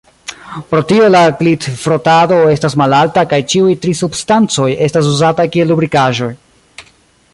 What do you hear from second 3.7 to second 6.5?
tri substancoj estas uzataj kiel lubrikaĵoj.